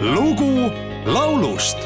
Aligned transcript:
lugu 0.00 0.70
laulust 1.06 1.76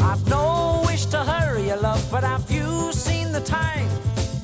I've 0.00 0.24
wish 0.86 1.04
to 1.06 1.18
hurry 1.18 1.70
love, 1.76 2.02
but 2.10 2.24
have 2.24 2.50
you 2.50 2.92
seen 2.92 3.32
the 3.32 3.40
time? 3.40 3.88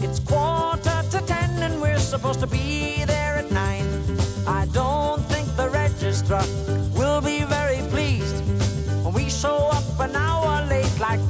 It's 0.01 0.21
quarter 0.21 1.03
to 1.11 1.21
ten, 1.27 1.63
and 1.63 1.81
we're 1.81 1.99
supposed 1.99 2.41
to 2.41 2.47
be 2.47 3.05
there 3.07 3.16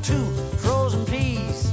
two 0.07 0.31
frozen 0.59 1.05
peas. 1.07 1.69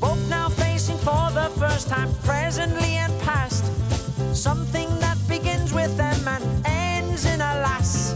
Both 0.00 0.22
now 0.30 0.48
facing 0.48 0.96
for 0.96 1.30
the 1.32 1.50
first 1.58 1.86
time, 1.86 2.08
presently 2.24 2.96
and 2.96 3.12
past, 3.20 3.64
something 4.34 4.88
that 5.00 5.18
begins 5.28 5.74
with 5.74 5.94
them 5.98 6.26
and 6.26 6.42
ends 6.64 7.26
in 7.26 7.42
a 7.42 7.52
lass. 7.66 8.14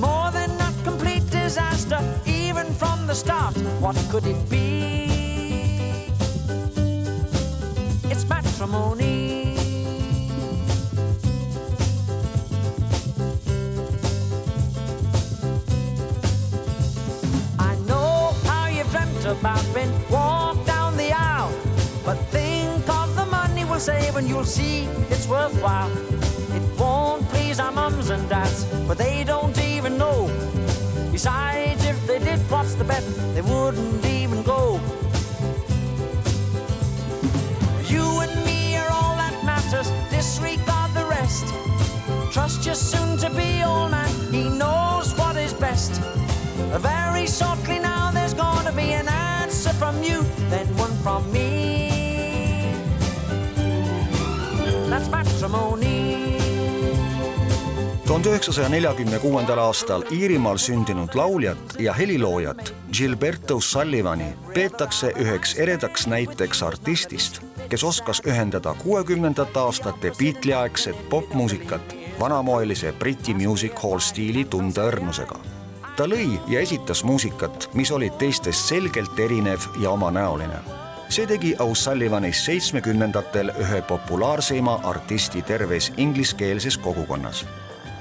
More 0.00 0.32
than 0.32 0.50
a 0.68 0.72
complete 0.82 1.24
disaster, 1.30 2.00
even 2.26 2.66
from 2.74 3.06
the 3.06 3.14
start. 3.14 3.56
What 3.78 3.96
could 4.10 4.26
it 4.26 4.50
be? 4.50 6.10
It's 8.10 8.28
matrimony. 8.28 9.03
Save 23.84 24.16
and 24.16 24.26
you'll 24.26 24.46
see 24.46 24.84
it's 25.10 25.28
worthwhile. 25.28 25.90
It 26.56 26.62
won't 26.80 27.28
please 27.28 27.60
our 27.60 27.70
mums 27.70 28.08
and 28.08 28.26
dads, 28.30 28.64
but 28.88 28.96
they 28.96 29.24
don't 29.24 29.58
even 29.58 29.98
know. 29.98 30.30
Besides, 31.12 31.84
if 31.84 32.06
they 32.06 32.18
did, 32.18 32.38
what's 32.50 32.74
the 32.76 32.84
bet? 32.84 33.04
They 33.34 33.42
wouldn't 33.42 34.02
even 34.06 34.42
go. 34.42 34.80
You 37.84 38.04
and 38.24 38.34
me 38.46 38.74
are 38.78 38.90
all 38.90 39.16
that 39.16 39.36
matters, 39.44 39.90
disregard 40.08 40.90
the 40.94 41.04
rest. 41.04 41.44
Trust 42.32 42.64
your 42.64 42.76
soon 42.76 43.18
to 43.18 43.28
be 43.36 43.62
old 43.62 43.90
man, 43.90 44.08
he 44.32 44.48
knows 44.48 45.12
what 45.18 45.36
is 45.36 45.52
best. 45.52 46.00
Very 46.80 47.26
shortly 47.26 47.80
now, 47.80 48.10
there's 48.10 48.32
gonna 48.32 48.72
be 48.72 48.92
an 48.92 49.08
answer 49.08 49.74
from 49.74 50.02
you, 50.02 50.22
then 50.48 50.66
one 50.78 50.94
from 51.02 51.30
me. 51.30 51.83
Matrimony. 55.54 56.38
tuhande 58.06 58.28
üheksasaja 58.28 58.68
neljakümne 58.68 59.18
kuuendal 59.18 59.58
aastal 59.58 60.02
Iirimaal 60.12 60.56
sündinud 60.56 61.14
lauljat 61.14 61.76
ja 61.78 61.92
heliloojat 61.92 62.74
Gilberto 62.92 63.60
Sullivani 63.60 64.34
peetakse 64.54 65.12
üheks 65.16 65.54
eredaks 65.58 66.06
näiteks 66.06 66.62
artistist, 66.62 67.40
kes 67.68 67.84
oskas 67.84 68.22
ühendada 68.26 68.74
kuuekümnendate 68.82 69.58
aastate 69.58 70.12
Beatle'i-aegset 70.18 71.08
popmuusikat 71.08 71.96
vanamoelise 72.20 72.92
Briti 72.92 73.34
music 73.34 73.82
hall 73.82 73.98
stiili 73.98 74.44
tundeõrnusega. 74.44 75.38
ta 75.96 76.06
lõi 76.06 76.40
ja 76.48 76.60
esitas 76.60 77.04
muusikat, 77.04 77.70
mis 77.74 77.90
oli 77.90 78.10
teistest 78.10 78.68
selgelt 78.68 79.18
erinev 79.18 79.60
ja 79.80 79.90
omanäoline 79.90 80.83
see 81.14 81.26
tegi 81.30 81.52
O'Sullivanist 81.62 82.48
seitsmekümnendatel 82.48 83.52
ühe 83.62 83.82
populaarseima 83.86 84.80
artisti 84.82 85.42
terves 85.42 85.92
ingliskeelses 85.96 86.78
kogukonnas. 86.78 87.46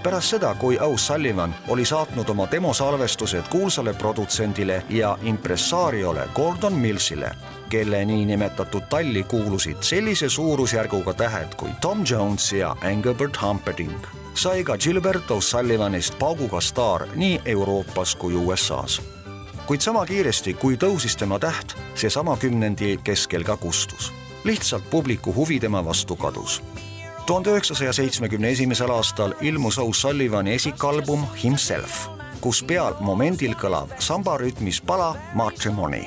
pärast 0.03 0.29
seda, 0.29 0.55
kui 0.55 0.79
O'Sullivan 0.79 1.55
oli 1.67 1.85
saatnud 1.85 2.29
oma 2.29 2.47
demosalvestused 2.51 3.43
kuulsale 3.49 3.93
produtsendile 3.93 4.83
ja 4.89 5.17
impressaariole 5.21 6.27
Gordon 6.35 6.73
Millsile, 6.73 7.31
kelle 7.69 8.05
niinimetatud 8.05 8.81
talli 8.89 9.23
kuulusid 9.23 9.77
sellise 9.81 10.29
suurusjärguga 10.29 11.13
tähed 11.13 11.55
kui 11.55 11.69
Tom 11.81 12.03
Jones 12.09 12.53
ja 12.53 12.75
Engelbert 12.81 13.41
Humperdinck, 13.41 14.07
sai 14.33 14.63
ka 14.63 14.77
Gilbert 14.77 15.31
O'Sullivanist 15.31 16.19
pauguga 16.19 16.61
staar 16.61 17.07
nii 17.15 17.41
Euroopas 17.45 18.15
kui 18.15 18.35
USA-s 18.35 19.22
kuid 19.67 19.81
sama 19.81 20.05
kiiresti, 20.05 20.53
kui 20.59 20.75
tõusis 20.79 21.15
tema 21.19 21.39
täht, 21.39 21.75
seesama 21.95 22.35
kümnendi 22.37 22.97
keskel 23.03 23.43
ka 23.43 23.57
kustus. 23.57 24.11
lihtsalt 24.43 24.89
publiku 24.89 25.33
huvi 25.35 25.59
tema 25.59 25.85
vastu 25.85 26.15
kadus. 26.15 26.63
tuhande 27.25 27.49
üheksasaja 27.49 27.93
seitsmekümne 27.93 28.49
esimesel 28.49 28.89
aastal 28.89 29.33
ilmus 29.41 29.77
O'Sullivani 29.77 30.53
esikalbum 30.53 31.25
Himself, 31.43 32.07
kus 32.41 32.63
peal 32.63 32.93
momendil 32.99 33.55
kõlav 33.55 33.87
sambarütmis 33.99 34.81
pala 34.81 35.15
Matrimony, 35.33 36.03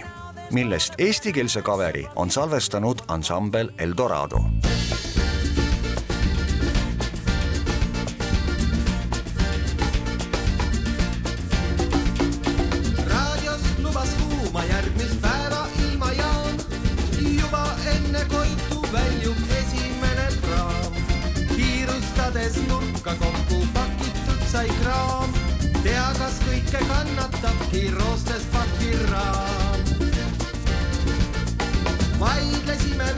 millest 0.50 0.94
eestikeelse 0.99 1.62
kaveri 1.62 2.06
on 2.17 2.31
salvestanud 2.31 2.99
ansambel 3.09 3.71
Eldorado 3.78 4.44
nurka 23.06 23.25
kokku 23.25 23.67
pakitud 23.75 24.43
sai 24.53 24.69
kraam. 24.83 25.31
tea, 25.83 26.06
kas 26.19 26.39
kõike 26.43 26.81
kannatabki 26.89 27.91
roostes 27.94 28.47
pakiraam. 28.53 29.81
vaidlesime 32.19 33.16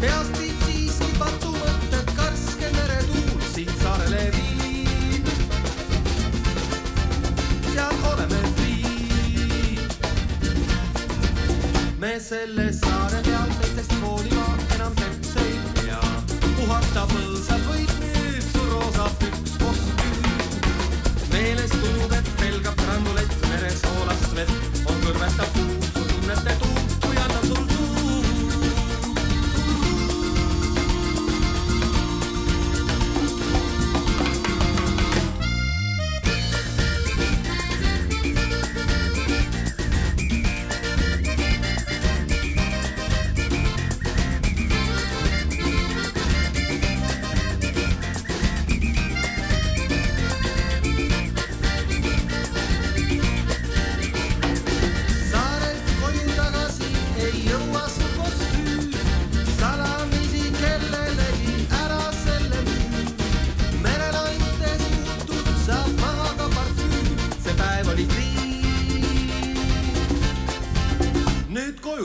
peast 0.00 0.36
viib 0.38 0.60
siiski 0.64 1.08
patumõtted 1.18 2.10
karske 2.18 2.68
meretuul 2.76 3.40
siit 3.52 3.72
saarele 3.82 4.20
viib. 4.36 5.30
seal 7.72 7.96
oleme 8.12 8.40
free. 8.58 9.74
me 12.04 12.12
selle 12.28 12.68
saare 12.78 13.24
peal 13.30 13.50
teistest 13.58 13.98
hoolima 14.04 14.46
enam 14.78 14.94
täpse 15.02 15.44
ei 15.48 15.58
pea. 15.82 16.00
puhata 16.46 17.06
põõsal 17.14 17.68
võid 17.72 17.92
nüüd 18.04 18.48
su 18.52 18.70
roosa 18.70 19.10
pükskostüüm 19.18 19.47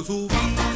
þú. 0.04 0.28
vín 0.28 0.73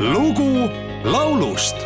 lugu 0.00 0.70
laulust. 1.04 1.76